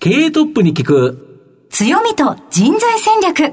[0.00, 1.66] 経営トップに聞く。
[1.70, 3.52] 強みと人材戦略。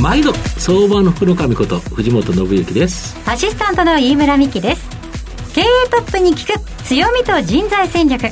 [0.00, 3.16] 毎度相場の福の神こと藤本信之です。
[3.26, 4.88] アシスタントの飯村美希です。
[5.56, 8.28] 経営トップに聞く強みと人材戦略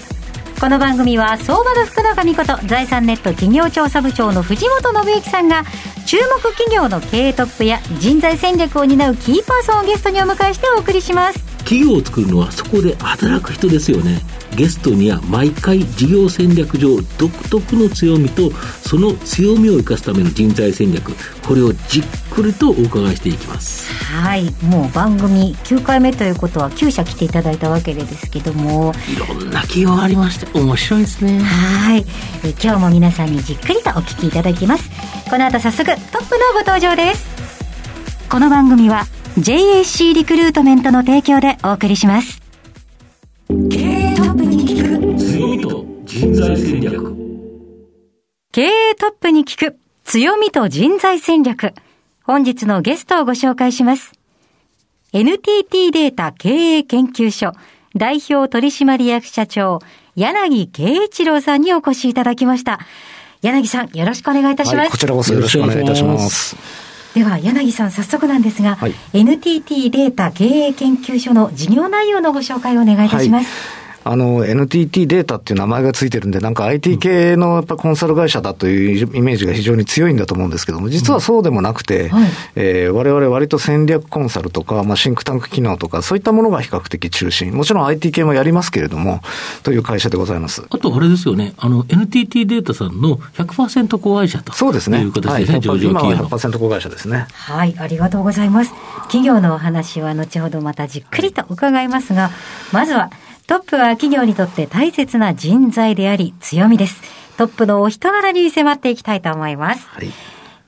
[0.59, 5.65] この番組は相場の福永美こと財産ネット企業調査部長の藤本信之さんが
[6.07, 11.56] 注目企業の経営トップや人材戦略を担うキーパーソンをゲストにお迎えしてお送りします。
[11.67, 14.21] 企業を作るのはそこで働く人ですよね。
[14.55, 21.13] ゲストには毎回事業戦略上独特の強みとその強みを生かすための人材戦略。
[21.45, 23.93] これをじっくりとお伺いしていきます。
[23.93, 24.45] はい。
[24.63, 28.95] もう番組9回目ということは9社来ていただいたわけですけども。
[29.13, 31.41] いろんな企業がありまして面白いですね。
[31.41, 32.07] はい。
[32.45, 34.89] え今日も皆さんにじっくりとお聞きいただきます。
[35.29, 37.27] この後早速トップのご登場です。
[38.29, 39.07] この番組は
[39.39, 42.41] JAC リクルートメントの提供でお送りします。
[43.49, 47.17] 経営トップに聞く強みと人材戦略。
[48.53, 51.75] 経営トップに聞く強みと人材戦略。
[52.25, 54.13] 本日のゲストをご紹介します。
[55.13, 57.53] NTT データ経営研究所
[57.95, 59.81] 代表取締役社長
[60.15, 62.81] 柳圭一郎さんにお越しいただきました。
[63.43, 66.57] 柳さんよろしくお願いいたします、はい、こちらこそよろしくお願いいたします
[67.17, 82.27] では柳さん早速なんですが、はい、NTT データ経営研究所の事業内容のご紹介をお願いいたします、はいあの、NTT データっていう名前がついてるんで、なんか IT 系のやっぱコンサル会社だというイメージが非常に強いんだと思うんですけども、実はそうでもなくて、われ
[82.85, 87.53] えー、我々割と戦略コンサルとか、まあ、シンクタンク機能とか、そういったものが比較的中心。
[87.53, 89.23] もちろん IT 系もやりますけれども、
[89.65, 90.63] という会社でございます。
[90.71, 95.01] あとあれですよね、あの、NTT データさんの100%子会社とそうですね。
[95.01, 96.29] いう形ですね、はい、上場企業の。
[96.29, 97.27] 100%子会社ですね。
[97.33, 98.73] はい、ありがとうございます。
[99.09, 102.31] 企業のお話は後ほどまたじっくりと伺いますが、
[102.73, 103.11] まずは、
[103.47, 107.01] トップは企業にとって大切な人材であり強みです。
[107.37, 109.87] トップのお人柄に迫っていきたいと思います。
[109.89, 110.11] はい、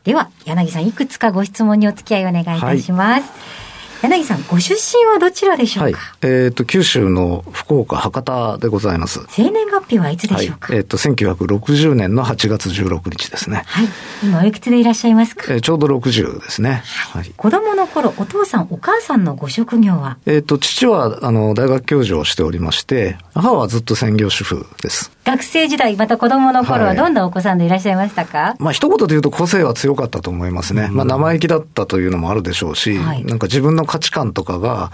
[0.04, 3.22] では、柳さん、いくつかご質問にお付き合いお願いいたします。
[3.22, 3.67] はい
[4.02, 9.20] 柳さん、ご出身はどちらでしょうか、はい、えっ、ー、と、九州の福岡、博多でございます。
[9.28, 13.64] 生年月日はいつでしょうか、はい、えっ、ー、と、1960年の8月16日ですね。
[13.66, 13.86] はい。
[14.22, 16.82] 今、おいくつでいらっしゃいますか、えー、ちょうど60ですね。
[17.12, 17.32] はい。
[17.36, 20.18] 子供の頃、お父さん、お母さんのご職業は？
[20.26, 25.10] えっ、ー、と、父は、あの、大学教授をしておりまして、母はずっと専業主婦です。
[25.24, 30.84] 学生時代、また子供の頃はどんなお子さんでいらっしゃいましたか、はい、まあ、一言で言うと個性は強かったと思いますね。
[30.84, 34.92] うん、まあ、生意気だったというのもあるでしょうし、はい、なんか自分の価値観とかが、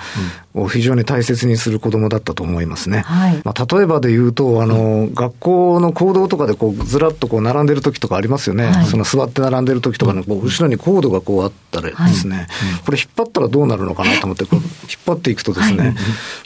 [0.54, 3.00] を非常に大切にする子供だったと思いますね。
[3.00, 8.72] はい、まあ、例えばで言うと、あの、学校の行動とかでこう、ずらっとこう、並んでる時とかありますよね。
[8.88, 12.46] その座って並んでる時とかの、こう、後ろにコードがこうあったらですね、
[12.86, 14.64] これ引っ張ったらどうなるのかなと思って、こう、引っ
[15.04, 15.96] 張っていくとですね、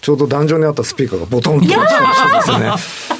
[0.01, 2.59] ちょうど壇上にあったスピーカーがボトンと落ちたりしてで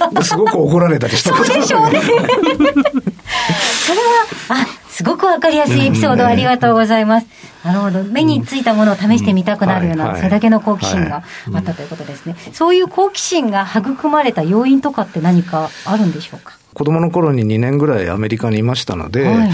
[0.07, 2.01] すね、すごく怒られたりしたそうでしょうね。
[2.01, 4.67] それは、あ、
[4.99, 7.29] すごくわかりやすいエピソードありがとうございます。
[7.65, 8.03] なるほど。
[8.03, 11.23] 目についたものを試してみたくなるような、それだけの好奇心が
[11.55, 12.35] あったということですね。
[12.53, 16.59] そういう好奇心が育まれた要因とかって何かあるんでしょうか？
[16.75, 19.51] 子供の頃に2年ぐらいアメリカにいましたので、はい、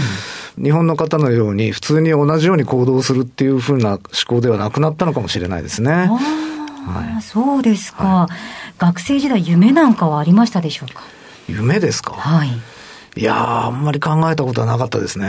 [0.63, 5.91] 日本の方のように普通に同じように行動するっていうふうな思考ではなくなったのかもしれないですね。
[5.91, 8.33] はい、そうですか、はい、
[8.79, 11.03] 学生時代夢なんかはありましたでしょうか？
[11.47, 12.13] 夢ですか？
[12.13, 12.49] はい。
[13.17, 15.27] いやあんまり考えたことはなかったですね。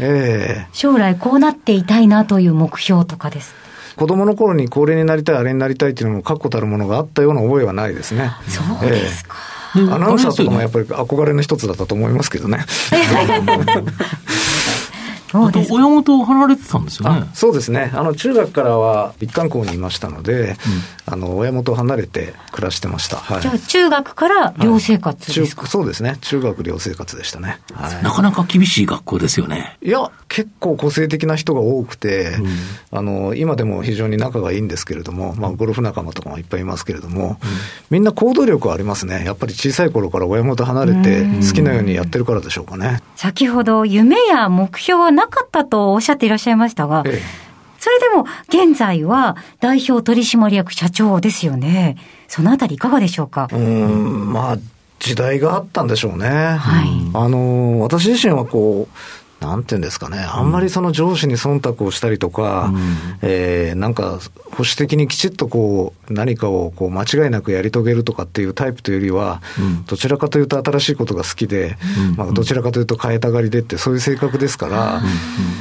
[0.00, 3.54] ええー、将来こうなっていたいなという目標とかです。
[3.96, 8.32] 子供の頃にこれになりたい、あれになりたいっていうのも確固たるものがあったような覚えはないですね。
[8.48, 9.36] そうですか。
[9.76, 12.58] えー、アナウンサーとかもやっぱり憧れの一つだったと思いますけどね。
[15.32, 17.28] 親元を離れてたんですよね。
[17.34, 17.90] そうですね。
[17.94, 20.56] あの中学からは一貫校にいましたので、うん、
[21.06, 23.16] あの親元を離れて暮らしてました。
[23.16, 26.16] はい、じゃあ中学から寮生活ですか、はい、そうですね。
[26.20, 28.02] 中学寮生活でしたね、はい。
[28.02, 29.76] なかなか厳しい学校ですよね。
[29.82, 32.36] いや、結構個性的な人が多くて、
[32.92, 37.36] うん、あの今でも非常に仲がいいんですけれども、まあゴルフ仲間とかもいっぱいいますけれども、うん、
[37.90, 39.24] みんな行動力はありますね。
[39.24, 43.00] やっぱり小さい頃から親元離れて好きなようにやってるからでしょうかね。
[43.16, 47.22] 先ほど夢や目標はなかったとおっしゃっていらっしゃいましたが、ええ、
[47.78, 51.96] それでも現在は代表取締役社長ですよね。
[52.28, 53.48] そのあたりいかがでしょうか？
[53.52, 54.58] うん、まあ、
[54.98, 56.28] 時代があったんでしょうね。
[56.28, 56.88] はい。
[57.14, 58.96] あの、私自身はこう、
[59.40, 64.18] なんていうんですかね、あんまりその上司に忖度をしたりとか、うん、えー、なんか
[64.50, 71.76] 保守的にきちっとこう何かをこう間違いなくやり遂げるとかっていうタイプというよりは、うん、どちらかというと新しいことが好きで、
[72.10, 75.02] うん、まあ、どちらかというと変えたがりでって、そういう性格ですから、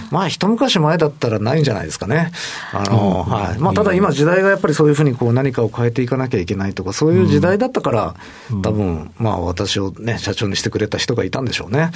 [0.10, 2.32] まあ一昔前だったらないんじゃないですかね。
[2.72, 3.60] あのはい。
[3.60, 8.16] まあ、ただ今、時代がやっぱりそういうふうにこう何かを変えていかなきゃいけないとか、そういう時代だったから、
[8.64, 11.92] 多分まあ私を、ね、社長にしてくれた人がいたんでしょうね。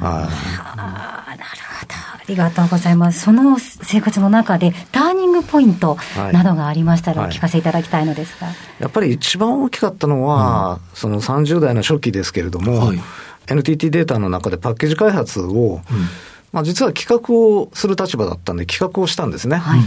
[0.00, 1.40] はいなる
[1.80, 1.94] ほど。
[1.94, 3.20] ありがとうございます。
[3.20, 5.98] その生活の中で、ターニングポイント
[6.32, 13.00] などがありましたら、お聞かせいただきたいのですが、はいはい、やっぱり一番大きかったのは、うん、その30代の初期ですけれども、はい、
[13.48, 15.80] NTT データの中でパッケージ開発を、うん。
[16.52, 19.56] まあ、実は企画をする立場だったんで、企画をしたんですね。
[19.56, 19.80] はい、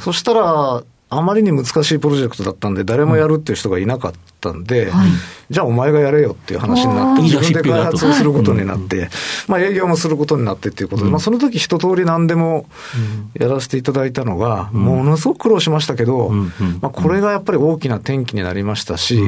[0.00, 5.10] そしたら、あまりに難しいプロジェクトだったんで、誰もやるっていう人がいなかったんで、はい、
[5.50, 9.08] じゃあお前がやれよっていう話になって、自分で開発をすることになって、
[9.46, 12.66] まあ営業もすることになってっていうことで、まあその時一通り何でも
[13.34, 16.30] やらせていただいたのが、ものすごく苦労しましたけど、
[16.80, 19.20] まあこれがやっぱり大きな転機になりましたし、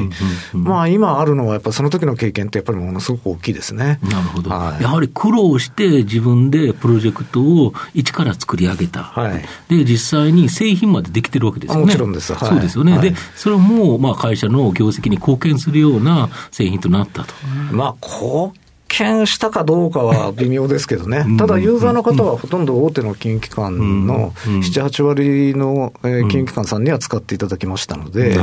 [0.53, 3.99] まあ今あるのはやっぱその時の経験ってやっぱりものすごく大きいですね。
[4.03, 4.49] なるほど。
[4.49, 9.03] はい、やはり苦労して自分でプロジェクトを一から作り上げた。
[9.03, 11.85] はい、で、実際に製品までできてるわけですよね。
[11.85, 12.33] もちろんです。
[12.33, 12.99] はい、そうですよね。
[12.99, 17.33] で、それもまあ会社の業績に貢献するような製品となったと。
[17.71, 18.51] まあ、貢
[18.87, 28.37] 献したかどうかは 微妙ですけどね、ただユーザーの方はほとんど大手の金融機関の7、8割の金融機関さんには使っていただきましたので、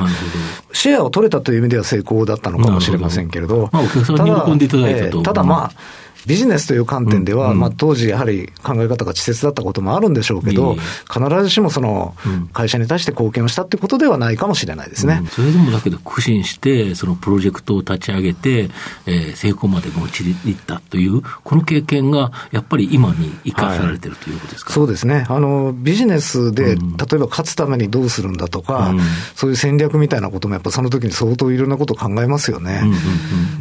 [0.72, 5.22] シェアを取れたという意味では成功だったのかもしれませんけれど、まあ、お客さんに喜んでいただいたと。
[5.22, 10.76] ただまあビジネスという観点では、うん、まあ、当時やはり考え方が稚拙だったこともあるんでしょうけど、
[11.10, 12.14] 必ずしもその
[12.52, 15.20] 会社に対して貢献をしたってことではないかもしれないですね。
[15.22, 18.68] うん、それでもだけど苦心して、そのプロジェクトを立ち上げて、
[19.06, 25.24] えー、成功まで持ちいったという、この経験がやっぱり今に生かされてる、はい、ということですか、そうですね。
[25.28, 26.76] あの、ビジネスで、例え
[27.16, 29.00] ば勝つためにどうするんだとか、うん、
[29.34, 32.82] そういう戦略みたいなこともやっぱその時に相当いろんなことを考えますよね。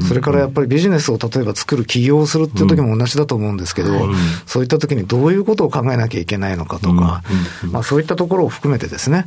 [0.08, 4.10] それからやっぱりビジネスを例えば作る起業をするっていう時も同じだと思うんですけど、
[4.46, 7.24] そういった時にどういうことを考えなきゃいけないのかとか、
[7.72, 9.26] まあ、そういったところを含めてですね、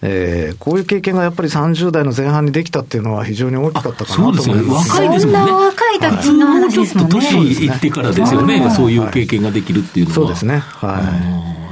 [0.00, 4.90] えー、こういう経験がやっぱり30代の前半にできたっていうのは非常に大きかったかなと思います。
[4.90, 5.52] 若いですもんね。
[5.52, 7.14] 若い時の話ですもんね。
[7.20, 10.14] 年いってからですよね、そういう経験ができるっていうのは。
[10.14, 10.58] そうですね。
[10.58, 11.00] は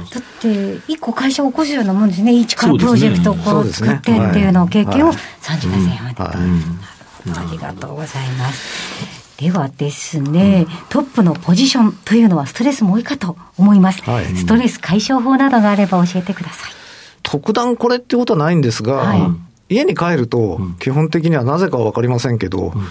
[0.07, 0.13] い。
[0.13, 2.33] だって、一個会社を起こすようなもんですね。
[2.33, 6.71] 一からプロジェクトをこう作ってっていうのを経験を30代前半で。
[7.29, 9.20] ありがとうございます。
[9.41, 14.03] ではですね、うん、トップのポジションというのはストレスも多いかと思います。
[14.03, 16.71] はい、ストレス解消法などがあれば教えてください。
[17.23, 19.15] 特段これってことはないんですが、は
[19.69, 22.87] い、家に帰ると、基本的にはなぜかはわかりませんけど、うん、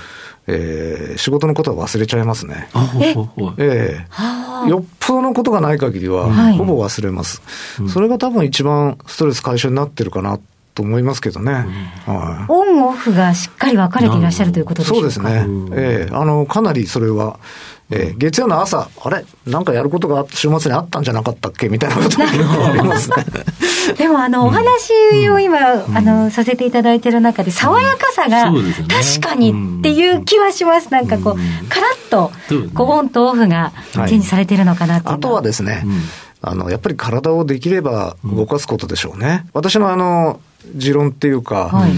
[0.49, 2.69] えー、仕事のことは忘れちゃいますね。
[3.01, 3.15] え？
[3.59, 7.43] えー、よっぽどのことがない限りは、ほぼ忘れます、
[7.79, 10.41] はい、それが多分一番ストレス解消になってるかな
[10.75, 11.53] と思いますけどね、
[12.07, 15.11] はい、オンオフがしっかり分かれていらっしゃるということでしょうか。
[15.11, 16.13] そうですね、ええ。
[16.13, 17.39] ー、あのかなりそれは、
[17.91, 19.25] えー、月曜の朝、あれ？
[19.47, 21.69] なんかやることが週末にあったんじゃなかったっけ？
[21.69, 22.25] みたいなことが
[22.71, 23.17] ありますね。
[23.99, 24.93] でもあの、お話
[25.31, 28.53] を今、あの、させていただいている中で、爽やかさが、
[28.89, 30.93] 確かにっていう気はします。
[30.93, 32.31] なんかこう、カラッと、
[32.75, 35.85] こう、オンとオフがチェンジされてるのかなってあとはですね、
[36.43, 39.47] あの、やっぱり体をできれば動かすことでしょうね。
[39.53, 40.41] 私のあの、
[40.75, 41.91] 持論っていうか、はい。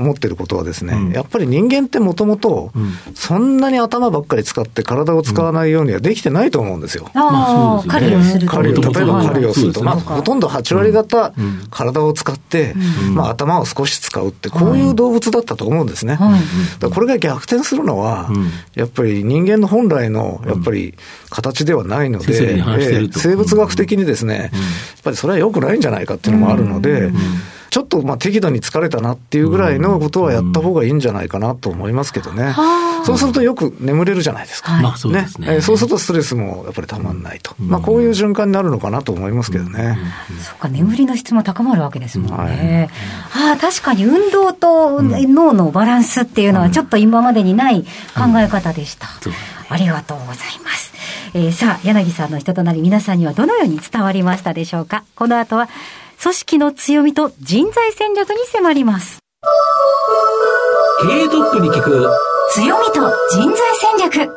[0.00, 2.72] 思ってることはですね、うん、やっぱり人間ってもともと、
[3.14, 7.10] そんなに頭ばっかり使って体を使わないようにはできてないと思うんですよ。
[7.14, 8.52] ああ、狩りをすると。
[8.52, 11.32] 狩りを、例えば狩りをすると、まあ、ほとんど8割方、
[11.70, 12.74] 体を使って、
[13.12, 16.18] まあ、頭を少し使うって、こういう動物だったと思うんですね。
[16.80, 18.30] これが逆転するのは、
[18.74, 20.94] やっぱり人間の本来の、やっぱり
[21.28, 22.62] 形ではないので、
[23.12, 24.50] 生物学的にですね、やっ
[25.02, 27.10] ぱりそれは良くないんじゃないかっていうのもあるので、
[27.70, 32.54] ちょっとまあ適度に疲れたなっていうぐらいのことはやった方がいいんじゃないかなと思いますけどね。
[33.04, 34.80] そうするとよく眠れるじゃないですか。
[34.82, 35.46] まあそうですね。
[35.54, 37.54] ねそうするとストレスもやっぱりたまんないと。
[37.58, 39.96] まあこういう循環になるのかなと思いますけどね。
[40.42, 42.90] そうか、眠りの質も高まるわけですもんね。
[43.34, 47.82] ああ、確かに運動と脳のバランスっていうのはちょっと今までにない
[48.14, 49.06] 考え方でした。
[49.68, 50.90] ありがとうございます。
[51.32, 55.04] えー、さあ、柳さんの人となり皆さんにはどのように伝わりましたでしょうか？
[55.14, 55.68] この後は
[56.22, 59.20] 組織の強みと人材戦略に迫ります。
[61.02, 62.06] 経営トップに聞く
[62.52, 63.00] 強みと
[63.32, 64.30] 人材戦略。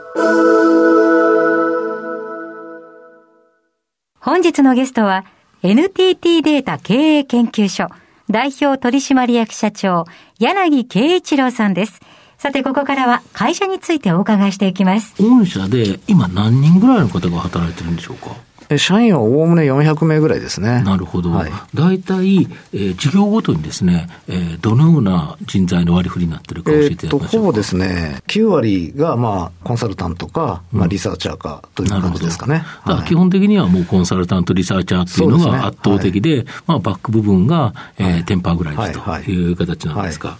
[4.21, 5.25] 本日のゲストは
[5.61, 7.89] NTT データ経営研究所
[8.29, 10.05] 代表取締役社長
[10.39, 11.99] 柳慶一郎さんです。
[12.37, 15.15] さて、ここからは会社についてお伺いしていきます。
[15.21, 18.35] 御社で今何人ぐらいの方が働いてるんでしょうか？
[18.77, 20.83] 社員はおおむね400名ぐらいですね。
[20.83, 21.31] なるほど。
[21.31, 27.45] はい、大体、えー、事業ごとにですね、えー、どのような人材の割り振りになってるか教えていただきましょうか。
[27.45, 32.65] ほぼですね、9割が、まあ、コンサルタントか、まあ、リサーチャーかという感じですかね。
[32.85, 40.29] だから基本的にはもうコンサルタント、リサーチャーっていうのが圧倒的で、でねはい、まあ、バック部分が、えー、テンパーぐらいという形なんですか。
[40.29, 40.37] はい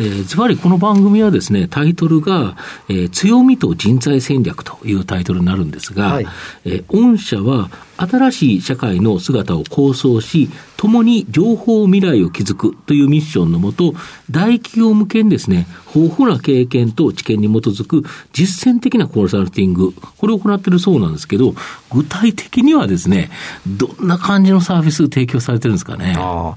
[0.00, 2.56] えー、ずばりこの番組はですね、タイトルが、
[2.88, 6.26] えー、強みと人材戦略というタイトルになるんですが、はい、
[6.64, 7.70] えー、御社は
[8.06, 13.94] 新しい社会の姿を構想し、共に情報未来を築くというミッションのもと、
[14.30, 21.54] 大企業向けにですね、豊富な経験と知見に基づく実践的なコンサルティング、これを行っているそうなんですけど、
[21.92, 23.30] 具体的にはですね、
[23.66, 26.14] どんな感じのサービス提供されてるんですかね？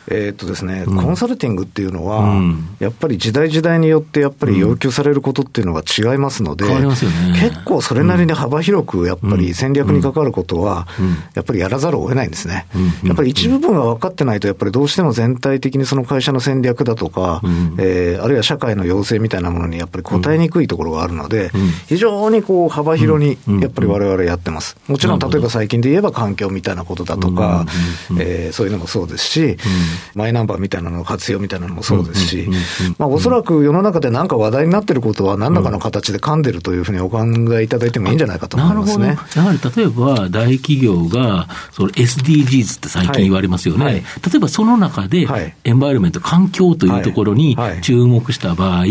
[0.07, 10.87] えー、っとですね、うん、コンサルティングっていうのは、うん、やっぱり時代時代によってやっぱり要求されることっていうのが違いますので、うん、結構それなりに幅広くやっぱり戦略に関わることは、
[11.35, 12.67] やっぱりやらざるを得ないんですね。
[13.03, 24.77] やっぱり一部分が分かってないと、やっぱりどうしても全体的にその会社の戦略だとか、うん、えー、あるいは社会の要請みたいなものにやっぱり答えにくいところがあるので、うん、非常にこう幅広にやっぱりわれわれやってます。
[24.87, 27.65] もちろん、例えば最近で言えば環境みたいなことだとか、
[28.19, 29.57] えー、そういうのもそうですし、
[30.15, 32.49] マイナンバーみたいなのの活用みたいなのもそうですし、
[32.97, 37.23] まあ、おそらく世の中で何か話題になってることは、何らかの形で噛んでるというふうにお考
[37.59, 39.17] えいただいてもいいんじゃないかと思いますね。
[39.35, 41.24] やはり例えば、大企業が
[41.71, 43.85] その SDGs って最近言われますよね。
[43.85, 43.93] はい。
[43.95, 45.27] はい、例えばその中で、
[45.63, 48.85] エンバイロメント、環境というところに注目した場合、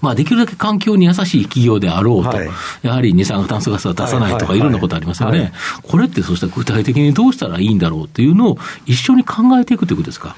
[0.00, 2.36] まあ、できるだけ環境に優しい企業であろうと、
[2.82, 4.58] やはり二酸化炭素ガスは出さないとか、い。
[4.58, 5.52] ろんなことありますよね。
[5.82, 10.36] これってそうしたら具体的にどうしたらいいんだろうっていうのを一緒に考えていくということですか？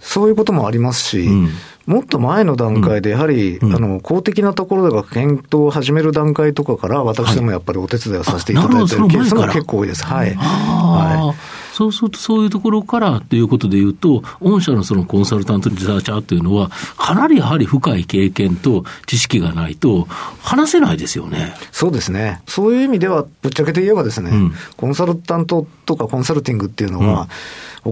[0.00, 1.48] そういうこともありますし、うん。
[1.86, 10.04] もっと前の段階で、やはり、うん、あの公的なところが検討を始める段階とかから、私どもやっぱりお手伝いをさせていただいているケースが結構多いです。
[10.04, 10.34] はい。
[10.34, 20.08] はいそうすると、そういうところからということでいうと、御社のそのコンサルタントリサーチャーというのは、かなりやはり深い経験と知識がないと、
[20.42, 21.54] 話せないですよね。
[21.70, 22.42] そうですね。
[22.48, 27.28] そういう意味では、ぶっちゃけて言えばですね、うん、コンサルタントとかコンサルティングっていうのは、うん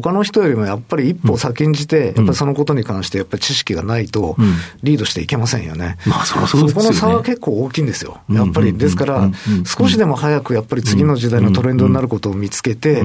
[0.00, 4.36] 他の人よりもやっぱり一歩先んじて、やっぱりそのことに関してやっぱり知識がないと、
[4.82, 5.96] リードしていけませんよね。
[6.06, 8.20] まあ、そそこの差は結構大きいんですよ。
[8.30, 9.30] やっぱり、ですから、
[9.64, 13.02] 少しでも早くやっぱり次の時代のトレンドになることを見つけて、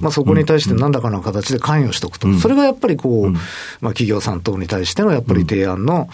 [0.00, 2.32] まあそこに対して何らかの形で関与しておくと。
[2.34, 3.40] それがやっぱりこう、まあ
[3.88, 6.08] 企業さん等に対してのやっぱり提案の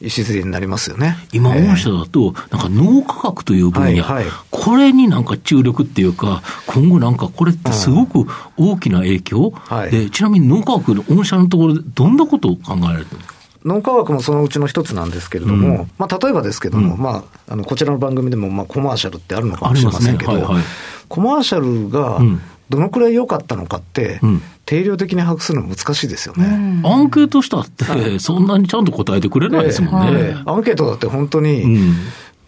[0.00, 1.16] 礎になりますよね。
[1.32, 4.04] 今、御社だと、なんか脳科学という分野、
[4.50, 20.64] これになんか注力っていうか、今後なんかこれってすごく大きな影響、はい、で、ちなみに脳科学の御社のところでどんなことを考えられてるんですか脳科学もそのうちの一つなんですけれども、うん、まあ、例えばですけども、うん、まあ、あのこちらの番組でも、まあ、コマーシャルってあるのかもしれませんけど、ねはいはい、
[21.08, 22.20] コマーシャルが
[22.68, 26.82] どのくらい良かったのかって、うん、定量的に把握するの難しいですよね。
[26.84, 30.20] アンケートしたって、そんなにちゃんと答えてくれないですもんね。
[30.20, 31.64] えー、アンケートだって本当に、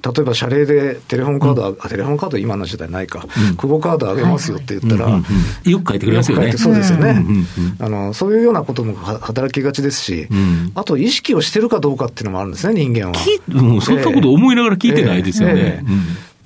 [0.02, 5.10] 例えば謝礼でテレフォンカード、うん、あテレフォンカード今の時代ないか、うん、久保カードあげますよって言ったら、
[5.64, 6.52] よく書いてくれますよね。
[6.52, 7.24] そうですよね、
[7.80, 8.14] あの。
[8.14, 10.28] そういうようなことも働きがちですし、
[10.74, 13.14] あと意識をしてるかどうかっていうのもあるんですね、人間は。
[13.48, 15.84] もうそんなこと思いながら聞いてないですよね。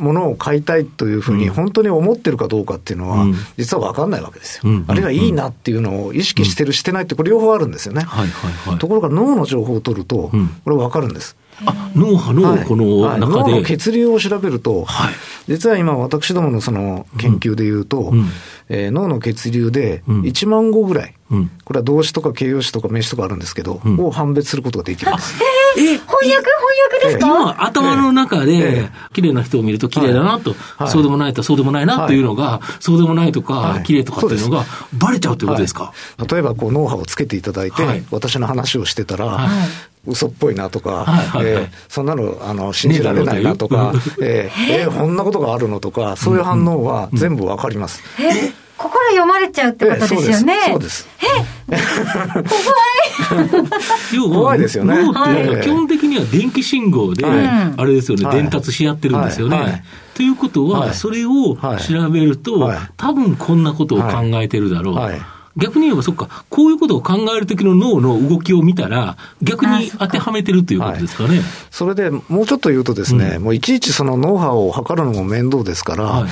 [0.01, 3.27] ものを買いたいというふうに本当に思ってるかどうかっていうのは、
[3.57, 4.73] 実は分かんないわけですよ。
[4.87, 8.05] あるいはいいなっていうのを意識してる、してないって、これ両方あるんですよね。
[8.79, 10.31] ところが脳の情報を取ると、
[10.65, 11.37] これ分かるんです。
[11.67, 15.15] あ脳波のこの中で、はい、血流を調べると、はい、
[15.47, 18.27] 実は今、私どものその研究でいうと、うん。
[18.71, 25.35] えー、脳の血流で1万語ぐらい、うん、これは動詞とか形容詞とか名詞とかあるんですけど、うん、を判別することができるんです。
[25.77, 26.41] えー、翻訳翻
[26.93, 32.21] 訳ですか、今、頭の中で、綺麗な人を見ると綺麗だなと、はい、そうでもないとそうでもないなってい。
[32.21, 35.93] うのが、そうでもないとか、綺麗とかっていうのが、バレちゃうということですか、
[36.31, 39.49] 例えば、こう、脳波をつけていただいて、私の話をしてたら、
[40.07, 41.05] 嘘っぽいなとか、
[41.43, 48.03] えー、そんなのあの信じられないなとか、えー、えー、こんなことがあるのとか、そういう反応は全部わかります。
[48.19, 48.53] え？
[48.81, 50.55] 心読まれちゃうってことですよね。
[50.69, 51.07] そうです。
[51.21, 51.27] え
[51.69, 51.79] 怖
[54.17, 54.31] い。
[54.33, 54.59] 怖い。
[54.59, 54.97] ですよね。
[55.63, 59.85] 基本的には電気信号で、あれですよね、伝達し合ってるんですよね。
[60.15, 64.95] ということは、それを調べると、多分こんなことを考えてるだろう。
[65.57, 71.29] 逆に言えば、そっか、こういうことを考えるときの脳の動きを見たら、逆に当てはめてるということですかね。
[71.31, 76.27] はい、それでもうちょっと言うとですね、うん、もういちいちその脳波を測るのも面倒ですから、は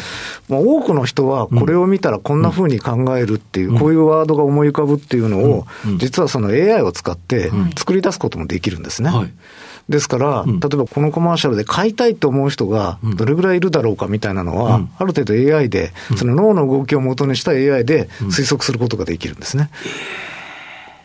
[0.49, 5.67] い、もう多くの人はこれを見たらこんなふうに考えるっていう、うん、こういうワードが思い浮かぶっていうのを、
[5.99, 9.11] 実はその AI を使って作り出すこともできるんですね。
[9.11, 9.33] はい
[9.89, 19.71] ですから、例えばこのコマーシャルで買いたいと思う人がどれぐらいいるだろうかみたいなのは、ある程度 AI で、その脳の動きを元にした AI で推測することができるんですね。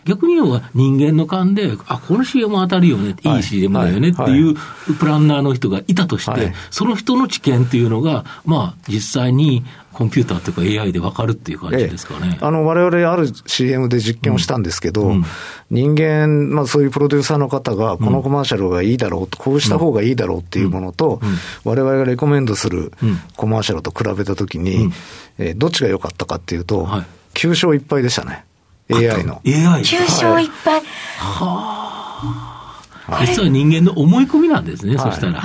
[0.06, 3.40] 逆に言えば人間の勘で、あ、この CM 当たるよね、い。
[3.40, 4.56] い CM だよねっていう
[5.00, 12.32] プランナーの人がいたとして、その人の知見っていうのが、まあ、実際にコンピューターというか AI で分かるっていう感じですかね。
[12.34, 15.12] ええ、あの、我々ある CM で実験をしたんですけど、うん。
[15.12, 15.26] うん、
[15.70, 21.22] 人間、まあそういうプロデューサーの方が、このコマーシャルがいいだろうと、こうした方がいいだろうっていうものと、
[21.64, 22.92] 我々がレコメンドする
[23.38, 24.92] コマーシャルと比べたときに、
[25.38, 27.06] えー、どっちが良かったかっていうと、はい、
[27.36, 28.46] 9勝1敗でしたね。
[28.90, 29.42] AI の。
[29.46, 29.82] AI。
[29.82, 30.82] 9勝1敗。
[31.18, 33.26] はあ。
[33.26, 35.42] 実は人間の思い込みなんですね、そしたら。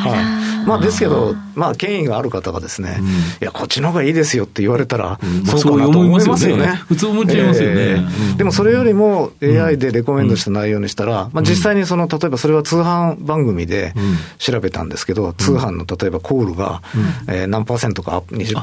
[0.66, 3.00] まあ、ですけど、まあ、権威がある方がですね、
[3.40, 6.66] いや、こっちの方がいいですよって言われたら、そうかなと思いますよね。
[6.88, 8.04] 普通思っちゃいますよね。
[8.36, 13.94] でも、それよりも AI でレコメンドした内容にしたら、まあ、実際にその、例えばそれは通販番組で
[14.38, 16.82] 調べたんですけど、通販の例えばコールが、
[17.28, 18.62] え何パーセントかアップ、20%、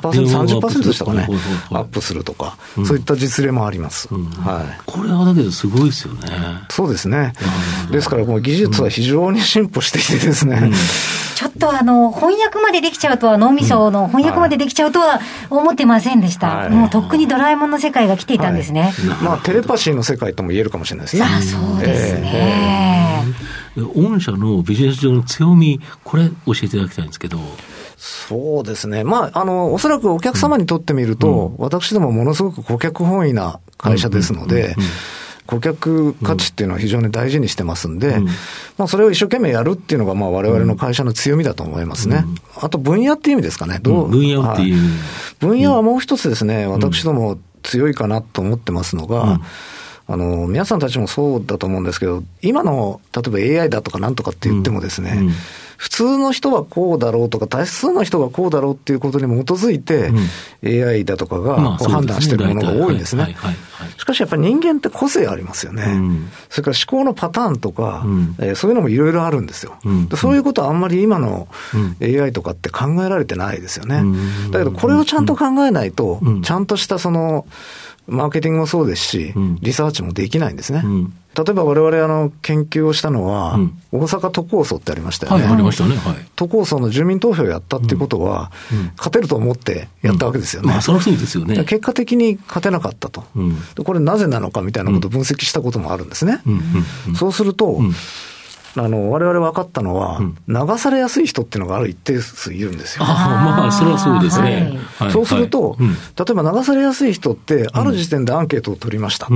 [0.60, 1.28] 30%でしたかね、
[1.72, 4.08] アップするとか、そういった実例もあります。
[4.08, 4.82] はい。
[4.86, 6.22] これはだけどすごいですよね。
[6.70, 7.34] そうですね。
[7.92, 10.72] ですから、もう技術は非常に進歩していてですね、
[11.36, 16.48] ちょっとあの、翻訳までできちゃうとは、脳みその翻訳までできちゃうとは思ってませんでした。
[16.48, 18.84] はい、もうとっくにドラえもんの世界が来ていたんですね。
[18.84, 21.24] はい、まあ、テレパシーの世界とも言えるかもしれないですね。
[21.24, 23.24] あそうですね。
[23.78, 27.40] えー、御社のビジネス上の強み、これ教えていただきたいんですけど。
[27.98, 29.04] そうですね。
[29.04, 34.76] まあ、あの、おそらくお客様にとってみると、うん、私どもものすごく顧客本位な会社ですので、
[35.48, 38.26] 顧客価値っていうのは非常に大事にしてますんで、うん、
[38.78, 42.26] まあ、それを一生懸命やるっていうのが、まあ、われの会社の強みだと思いますね。
[42.58, 43.80] うん、あと、分野っていう意味ですかね。
[43.82, 49.40] どう、分野っていう、はい、分野はもう一つですね、私ども強いかなと思ってますのが、
[50.08, 55.30] あの、皆さんたちもそうだと思うんですけど、今の、例えば AI だとかなんとかって言ってもですね、
[55.78, 60.12] 普通の人はこうだろうとか、多数の人がこうだろうっていうことに基づいて、
[60.64, 63.36] AI だとかが判断してるものが多いんですね。
[63.98, 66.00] しかしやっぱり人間って個性ありますよね。
[66.50, 68.06] それから思考のパターンとか、
[68.40, 69.78] えそういうのもいろいろあるんですよ。
[70.16, 71.48] そういうことはあんまり今の
[72.02, 74.04] AI とかって考えられてないですよね。
[74.52, 77.46] だけどこれをちゃんと考えないと、ちゃんとしたその、
[78.08, 80.84] マーケティングもそうですし、リサーチもできないんですね。
[81.36, 83.60] 例えば我々あの研究をしたのは、
[83.92, 85.44] 大阪都構想ってありましたよね。
[85.44, 85.98] はい、ありましたね。
[85.98, 86.16] はい。
[86.36, 88.52] 都構想の住民投票をやったってことは、
[88.98, 90.70] 勝てると思ってやったわけですよね。
[90.70, 91.56] まあ、そりゃそうですよね。
[91.66, 93.26] 結果的に勝てなかったと。
[93.84, 96.40] これなぜなのかみたいなことを分析したこともあるんですね。
[97.16, 97.82] そうすると、
[98.78, 103.06] あの、我々分かったのは、流されやすい人っていうのがある一定数いるんですよ。
[103.06, 104.78] あまあ、それはそうですね。
[104.98, 105.86] はい、そうすると、例
[106.30, 109.30] えば流されやすい人って、ある時点でアンケートを取りました。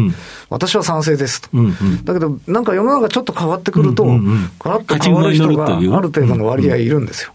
[0.49, 1.49] 私は賛成ですと。
[2.04, 4.06] だけど、なんか世の中ちょっと変わってくると、
[4.60, 7.32] ガラッと変わる人がある程度の割合いるんですよ。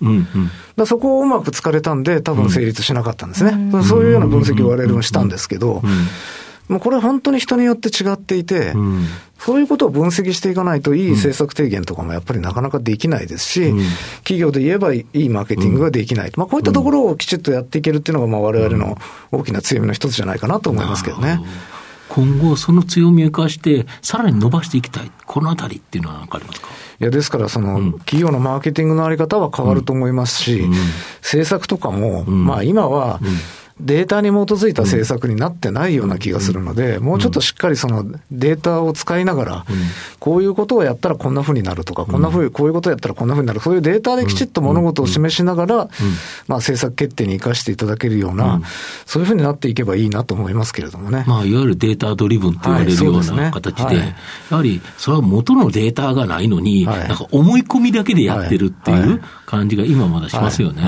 [0.77, 3.71] だそこをうまく突かれたんで、多分成立しなかったんですね。
[3.83, 5.83] そういうような分析を我々もしたんですけど、
[6.69, 9.07] もうこれ本当に人によって違っていて、うん、
[9.39, 13.85] そういうことを分析していかないと、いい政策提言とかもやっぱりなかなかできないですし、うん、
[14.19, 16.33] 企業で言えばいいマーケティングができない。
[16.37, 18.97] まあ、こういったところをきちっとやっていけるっていうのが、まあ、我々の
[19.31, 21.41] 大きな強みの一つじゃないかなと思いますけどね。
[22.09, 26.69] 今後、その強みを生かして、さらに伸ばしていきたい、このあたりっていうのは何かありますか？
[27.01, 30.69] いや、ですから、その、企業のマーケティングのあり方は変わると思いますし、
[31.23, 33.21] 政策とかも、まあ今は、
[33.81, 39.65] データに基づいた政策になってないような気がするので、もうちょっとしっかりそのデータを使いながら、
[40.21, 48.63] こういうことをやったらこんなふうになるとか、こんなふう、こういうことをやったらこんなふうになる、そういうデータできちっと物事を示しながら、まあ政策決定に生かしていただけるような、
[49.07, 51.25] そういうふうになっていけばいいなと思いますけれどもね。
[51.27, 53.97] まあ、いわゆるデータドリブンと言われるような形で、
[54.51, 60.83] やはりそれは元のデータがないのに、なんか思い込みだけでやってるっていう感じが今まだしますよね。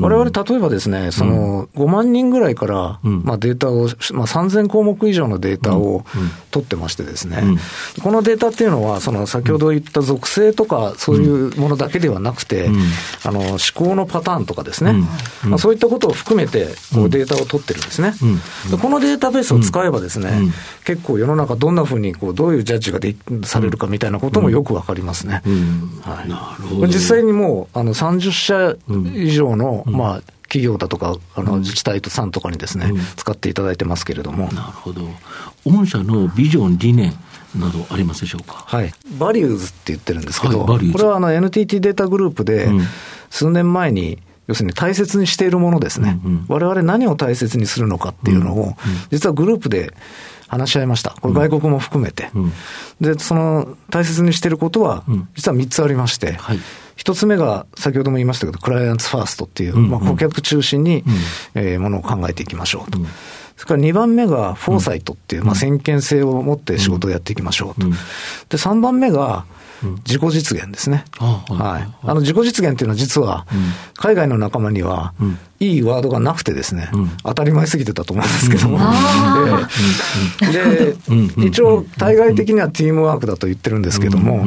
[0.00, 6.04] われわれ例えばですね、その5万人ぐらいから、まあ、データを、まあ、3000項目以上のデータを
[6.50, 7.42] 取ってましてですね、
[8.02, 12.68] このデータっていうのは、その先ほど言った属性とか、そういうものだけではなくて、
[13.24, 14.94] あの思考のパターンとかですね、
[15.44, 18.12] まあ、そういったことを含めてこうデータを取ってるんですね。
[18.80, 20.32] このデータベースを使えばですね、
[20.84, 25.42] 結構世の中どんなふうにこうどういうジャッジがでされるかみたいなこともよくわかりますね。
[26.02, 28.76] はい、実際にもうあの30社
[29.14, 34.46] 以上のまあ、企業だとか、あの自治体さんとかにですね、うん、使っていただいてますけれども。
[34.52, 35.02] なるほど。
[35.64, 37.12] 御社のビジョン、理念
[37.56, 38.64] などありますでしょうか？
[38.66, 38.92] はい。
[39.18, 42.68] バリューズって言ってるんですけど、はい、これはあの NTT データグループで、
[43.30, 46.20] 数年前に、要するに大切にしているものですね。
[46.46, 48.76] われわれ何を大切にするのかっていうのを、
[49.10, 49.92] 実はグループで
[50.46, 51.10] 話し合いました。
[51.20, 52.30] これ外国も含めて。
[53.00, 55.02] で、その大切にしていることは、
[55.34, 56.60] 実は3つありまして、はい
[56.96, 61.04] 一つ目が、先ほども言いましたけど、クライアンツファーストっていう、まあ、顧客中心に、
[61.54, 62.98] えー、ものを考えていきましょうと。
[63.56, 67.88] それから2番目が、フォーサイトっていう、まあ、先見性を持って仕事をやっていきましょうと。
[67.88, 67.94] で、
[68.56, 69.44] 3番目が、
[70.06, 71.04] 自己実現ですね。
[71.18, 71.94] はい。
[72.02, 73.46] あの、自己実現っていうのは実は、
[73.94, 75.12] 海外の仲間には、
[75.60, 76.90] いいワードがなくてですね、
[77.24, 78.78] 当たり前すぎてたと思うんですけども。
[80.52, 83.86] で、一応、対外的にはティームワークだと言ってるん。
[83.86, 84.44] ですけども、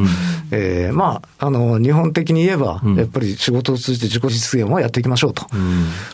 [0.52, 5.45] えまあ、あの、日本的に言えば、やっぱり仕事を通じて自己実現をやっていきましょうと。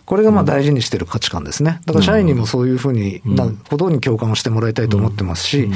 [0.05, 1.81] これがまあ大事にしてる価値観ですね。
[1.85, 5.69] だから社員にもそういうふうになことに共感をしてもらいたいと思ってますし、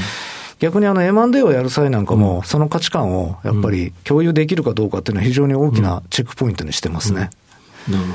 [0.60, 2.06] 逆にあの M&A をやる際なん。
[2.06, 7.30] かも、その価値観をやっぱり共有できるかどうかっていうのは非常に大きなチェックポイントにしてますね。
[7.88, 8.06] なる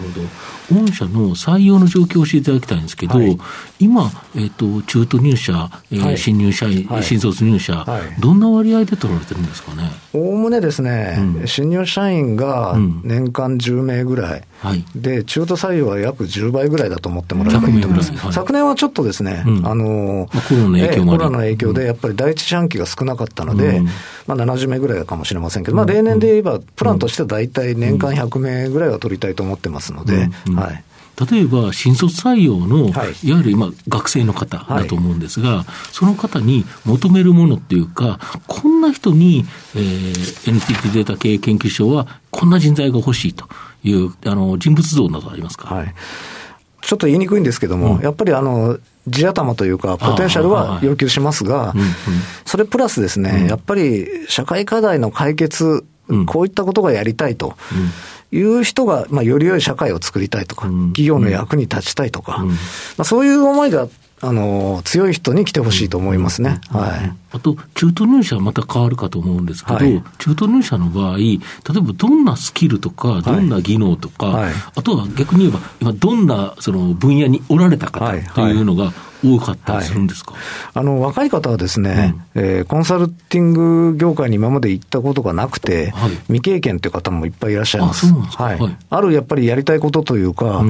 [0.69, 0.81] ほど。
[0.83, 3.39] 御社の採用の状況を教えていただきたいんですけど、はい、
[3.81, 7.87] 今、えっ、ー、と、中途入社、えー、はい、新入社員、はい、新卒入社、
[8.21, 9.91] どんな割合で取られてるんですかね？
[10.13, 18.13] おおむねですね、うん、新入社員が年間10名ぐらい、はい、で、中途採用は約10倍ぐらいだと思ってもらえばいいと思います。
[18.13, 23.85] はい、昨年はちょっとですね、うん、あの、コロナの影響コロナの影響で、やっぱり第一四半期が少なかったので、うん、
[24.27, 30.85] まあ70名ぐらいかもしれませんけど、まあ例年で言えば、プランとしては大体年間100名ぐらいは取りたいと思ってますので、はい。
[31.31, 39.45] 例えば新卒採用の、はい、いわゆる今、学生の方だと思うんですが、はい、その方に求めるものっていうか、こんな人に、
[39.77, 43.47] えー、NTT データ経営研究所は、こんな人材が欲しいと
[43.85, 45.95] いうあの人物像などありますか、はい、
[46.81, 51.75] ちょっと言いにくいんですけども、うん、やっぱりあの地頭というか、ポテンシャルは要求しますが、
[52.47, 57.55] それプラスですね、うん、やっぱり社会課題の解決、うん、こういったことがやりたいと。
[58.33, 62.53] いう人が、まあ、より良い社会を作りたいとか、企業の役に立ちたいとか、ま
[63.03, 63.87] あ、そういう思いが
[64.27, 66.61] あの、強い人に来てほしいと思いますね。
[66.71, 67.13] はい。
[67.33, 71.39] あと、中途入社はまた変わるかと思うんですけど、はい、中途入社の場合、例え
[71.81, 78.93] ばどんなスキルとか、どんな技能とか、はい、あとは逆に言えば、今どんなその分野におられた方というのが、
[79.25, 80.41] 多かったりするんですか、はい、
[80.75, 83.53] あの若い方はですね、うん、えー、コンサルティン
[83.93, 88.07] グ業界に今まで行ったことがなくて、はい、未経験という方もいっぱいいらっしゃいます。
[88.07, 90.63] あはい、あるやっぱりやりたいことというか、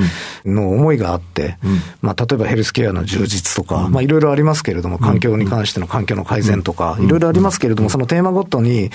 [0.45, 8.91] の思いがあって、うん、まあ、例えばヘルスケアの充実とか、まあ、いろいろありますけれども、環境に関しての環境の改善とか、いろいろありますけれども、そのテーマごとに、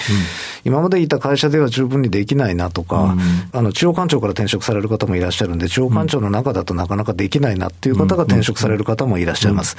[0.63, 3.15] 今までいた会社では十分にできないなとか、
[3.51, 9.77] あの、中央官庁から転職される方もいらっしゃるんで、中央官庁の中だとなかなかできないなっていう方が転職される方もいらっしゃいます。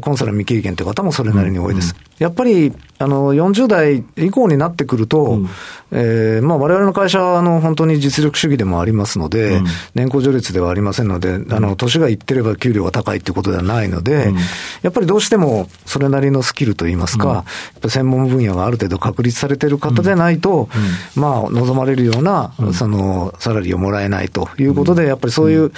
[0.00, 1.94] コンサル未経験という方もそれなりに多いです。
[2.18, 5.48] やっぱり、あの、40代以降になってくると、うん、
[5.92, 14.36] えー、まあ我々の会社は、あの、本当に実力主義でもありますので、うん、年功序列ではありませんので、あの、年がいってれば給料が高いっていうことではないので、うん、
[14.82, 17.44] やっぱりどうしてもそれなりのスキルといいますか、
[17.80, 20.68] うん、専門分野がある程度確立されている方でないと、
[21.14, 25.72] まあ、望まれるような、その、サラリーをもらえないということで、やっぱりそういう、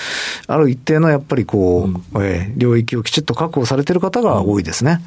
[0.47, 5.01] ある一定のやっぱりこう、えー、領域をきちっと確保されている方が多いですね。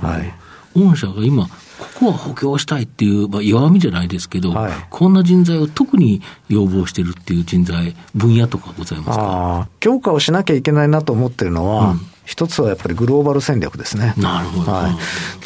[0.00, 0.34] はい。
[0.78, 1.50] 御社が今、こ
[1.98, 9.68] こは補強したいっていう、まあ、弱みじゃないですけど、はい、こんな人材を特に要望してるっていう人材、分野とかございますか？
[9.80, 14.14] 強化をしなきゃいけないなと思ってるのは、うん一つはやっぱりグローバル戦略ですね。
[14.16, 14.70] なるほど。
[14.70, 14.92] はい。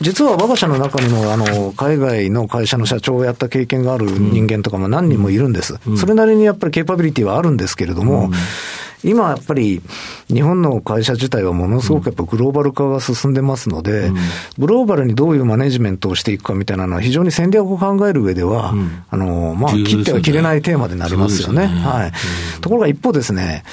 [0.03, 5.79] 実は我が社の中にも、あの、海外の会社の社長をやった経験がある人間とかも何人もいるんです。
[5.87, 8.33] うん、それなりにやっぱりケーパビリティはあるんですけれども、うん
[9.05, 9.83] 今やっぱり
[10.29, 14.17] 日本の会社自体はものすごくやっぱグローバル化が進んでますので、うん、
[14.59, 21.67] グローバルにどういうマネジメントをしていくかみたいなのは非常に戦略を考える上では、うん、あの、まあ、切っては切れないテーマでなりますよね。
[21.67, 23.65] はい、うん、ところが一方ですね、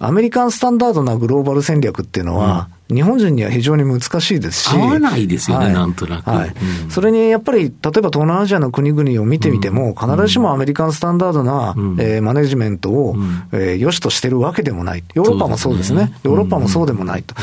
[0.00, 4.76] アメリカンスタンダードなグローバル戦略っていうのは、日本人には非常に難しいですし。
[4.76, 6.30] 合わないですよね、はい、なんとなく。
[6.30, 6.48] はい、
[6.84, 15.04] うん、それにやっぱり、例えば東南アジアの国々を見てみても、必ずしもアメリカンスタンダードな、うん、えー、マネジメントを、うん、えー、良しとしてるわけでもない。
[15.14, 16.06] ヨーロッパもそうですね。
[16.06, 17.34] すねヨーロッパもそうでもないと。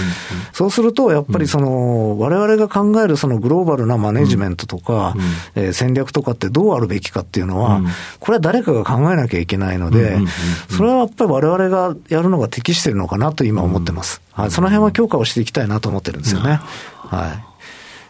[0.54, 5.14] そうすると、やっぱりその、我々が考えるそのグローバルなマネジメントとか、
[5.56, 7.82] うん、えー、戦略とかってどうあるべきかっていうのは、
[8.20, 10.18] これは誰かが考えなきゃいけないので、
[10.70, 14.22] それはやっぱり我々がやるのが適してるのかなと今思ってます。
[14.38, 16.60] はい、その辺は強化をしていきたいなと思ってるんですよね。
[16.95, 17.34] は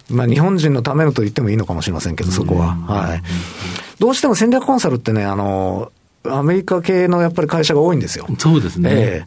[0.10, 0.14] い。
[0.14, 2.76] まあ、日本人のためのと言ってもいいのかもしれませんけど、そこは。
[2.76, 3.22] はい。
[4.00, 5.92] どうしても戦略コンサルってね、あの、
[6.30, 8.28] アメリカ系のやっぱり会社が多いんですよ。
[8.38, 8.90] そうですね。
[8.94, 9.26] え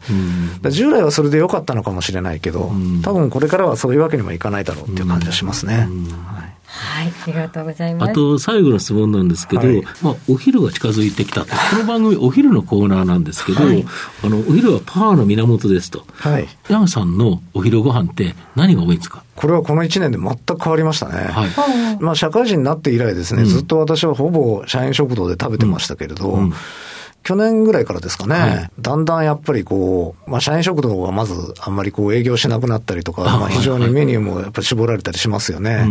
[0.63, 2.71] えー、従来はそれで良かったのかもしれないけど、
[3.03, 5.87] 多分これからはそういうわけにもいかないだろうっていう感じがしますね。
[6.25, 8.11] はいはい、ありがとうございます。
[8.11, 13.85] あと、最後の質問なんですけど、はい、まあ、お昼が近づいてきたこの番組、お昼のコーナーなんですけど、はい、
[14.23, 16.05] あの、お昼はパワーの源ですと。
[16.13, 16.47] はい。
[16.69, 19.23] 山さんのお昼ご飯って何が多いんですか？
[19.35, 21.15] これはこの1年で全く変わりましたね。
[21.15, 21.97] はい。
[21.99, 26.53] まあ、社会人になって以来ですね、うん、ずっと私はほぼ社員食堂で食べてましたけれど、うんうん
[27.31, 35.85] 去年ぐらいからですかね、はい、だんだんやっぱりこう、まあ、社員食堂はまずあんまりこう営業しなくなったりとか、まあ、非常にメニューもやっぱり絞られたりしますよね。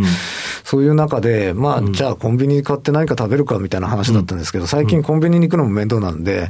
[0.63, 6.47] そういう中で、まあ、じゃあコンビニに買って何か食べるかみたいな話だったんですけど、最近コンビニに行くのも面倒なんで、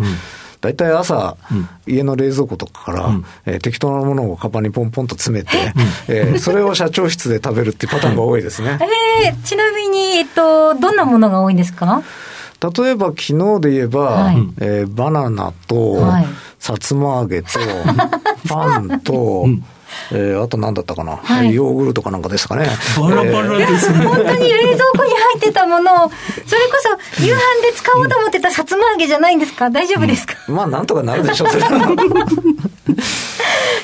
[0.59, 5.73] 大体朝、うん、家の冷蔵庫とかから、うん、えー、適当なものをカバンにポンポンと詰めて、
[6.09, 8.77] えー、それを社長室で食べるっていうパターンが多いですね。
[9.25, 12.03] えー、ちなみに、えっと、どんなものが多いんですか？
[12.61, 16.25] 例えば昨日で言えば、はい、えー、バナナと、はい、
[16.59, 17.59] さつま揚げと、
[18.47, 19.63] パンと、うん
[20.11, 22.67] えー、あと何だったかな、はい、ヨーグルトかなんかですかね。
[22.99, 24.05] バラバラですね。
[24.05, 26.81] 本当に冷蔵庫に入ってたものを、それこ
[27.15, 29.69] そ夕飯で使おうと思ってたさつま揚げじゃないんですか？
[29.69, 31.49] 大丈夫ですか、うん、まあ、なんとかなるでしょう、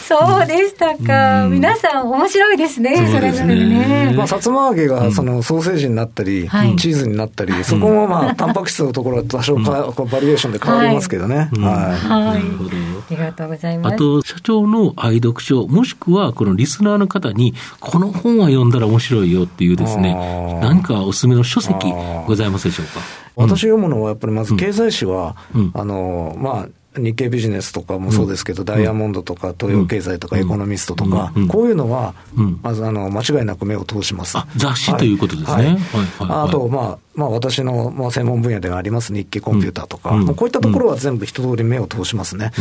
[0.07, 1.45] そうでしたか。
[1.45, 4.13] うん、皆さん面白いですね、それぞれね。
[4.15, 11.49] まあ、さつま揚げがそのソーセージになったり、うん、チーズになったり、そこもまあ、タンパク質のところは多少か、うん、バリエーションで変わりますけどね。
[11.51, 11.53] はい。
[11.53, 12.41] はい。
[12.41, 13.93] ありがとうございます。
[13.95, 20.13] あと、社長の愛読書、もしくはこのリスナーの方に、この本は読んだら面白いよっていうですね、
[20.61, 21.91] 何かおすすめの書籍
[22.25, 23.01] ございますでしょうか？
[23.35, 25.35] 私読むのはやっぱりまず経済誌は、
[25.73, 32.13] あの、まあ、日経ビジネスとかもそうですけど、うん、ダイヤモンドとか東洋経済とかエコノミストとか、うん、こういうのは、
[32.61, 34.37] まずあの間違いなく目を通します。
[34.55, 35.77] 雑誌ということですね。
[36.19, 39.11] あと、まあ、まあ、私の、まあ、専門分野であります。
[39.13, 42.51] 日経コンピューターとか、うん、こういったところは全部一通り目を通しますね、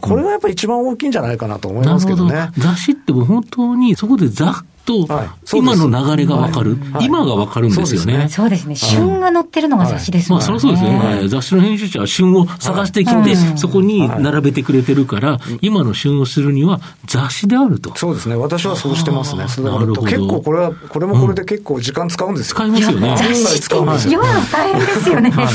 [0.00, 2.50] これがやっぱり一番大きいんじゃないかなと思いますけどね。
[2.56, 5.06] 雑誌っても本当にそこでざっと、
[5.54, 8.28] 今の流れがわかる、今がわかるんですよね。
[8.30, 8.74] そうですね。
[8.74, 10.46] 旬が載ってるのが雑誌ですもんね。
[10.48, 11.28] まあ、そりゃそうですね。
[11.28, 17.94] 雑誌の編集者は旬を探してきて、そこに並べてくれてるから、今の旬をするには雑誌であると。
[17.96, 18.34] そうですね。
[18.36, 19.44] 私はそうしてますね。
[19.62, 20.02] なるほど。
[20.02, 22.56] 結構これは、これもこれで結構時間使うんですよ。
[22.56, 23.14] 使いますよね。
[23.18, 24.22] 雑誌使うんですよ。
[24.50, 25.32] 大変ですよね。
[25.36, 25.50] あ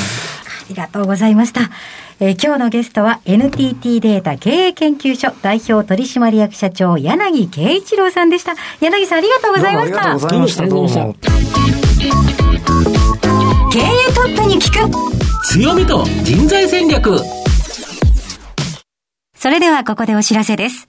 [0.69, 1.71] りがとうございました。
[2.19, 8.55] えー、今日のゲストは NTT データ経営研究所代表取締役社長柳圭一郎さんでした。
[8.81, 10.11] 柳さんありがとうございました。
[10.11, 10.67] ありがとうございました。
[10.67, 11.15] どうも。
[13.71, 15.13] 経営トップに聞く
[15.47, 17.19] 強みと人材戦略
[19.35, 20.87] それではここでお知らせです。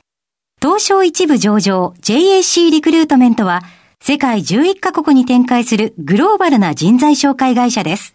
[0.61, 3.63] 東証一部上場 JAC リクルートメントは
[4.01, 8.15] 世界11カ国に展開するグローバルな人材紹介会社です。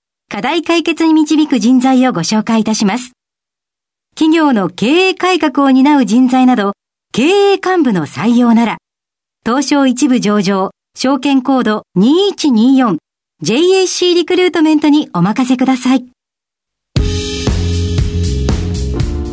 [0.31, 3.11] 課題解決に導く人材をご紹介いたします。
[4.15, 6.71] 企業の経営改革を担う人材など、
[7.11, 8.77] 経営幹部の採用なら、
[9.45, 16.05] 東証一部上場、証券コード 2124JAC リクルートメントにお任せください。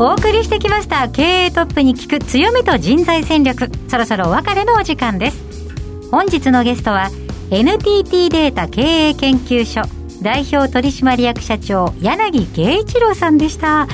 [0.01, 3.71] お送りしてきました経営トップに聞く強みと人材戦略。
[3.89, 6.11] そろそろお別れのお時間です。
[6.11, 7.09] 本日のゲストは
[7.53, 13.89] NTT データ経営研究所代表取締役社長柳圭一郎さんでした。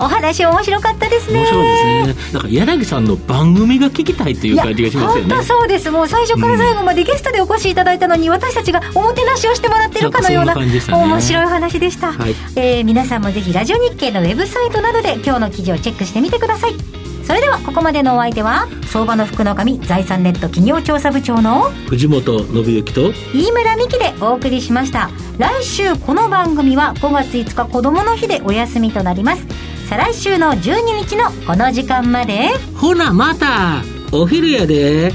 [0.00, 1.40] お話面白かったですね。
[1.40, 1.66] 面白い
[2.06, 2.32] ですね。
[2.32, 5.34] だから柳さんの番組が聞きたいという感じがしますよね。
[5.34, 5.90] 本当そうです。
[5.90, 25.10] もう最初から最後までゲストでお越しいただいたのに、うん、私たちがおもてなしをしてもらってるかのような、ね、面白い話でした、はい、えー、皆さんもぜひラジオ日経のウェブサイトなどで今日の記事をチェックしてみてくださいそれではここまでのお相手は相場の福の神財産ネット企業調査部長の藤本信之と飯村美希でお送りしました。
[25.36, 29.44] 来週この番組は5月5日子どもの日でお休みとなります。
[29.90, 32.48] 再来週の12日のこの時間まで。
[32.74, 35.12] ほなまたお昼やで。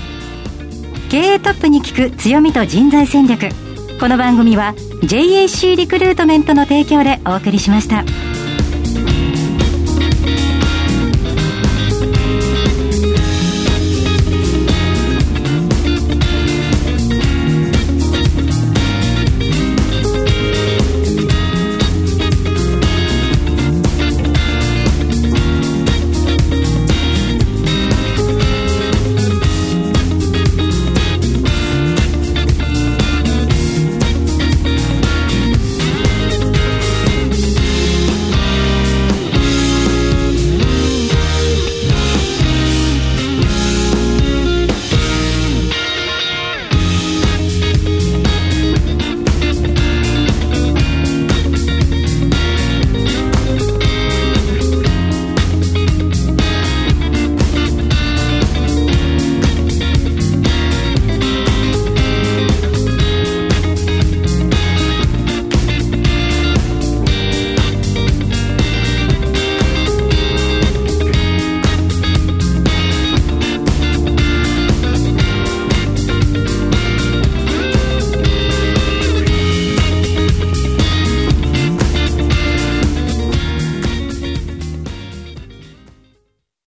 [1.09, 3.49] 経営トップに聞く強みと人材戦略。
[3.99, 8.03] この番組は JAC リクルートメントの提供でお送りしました。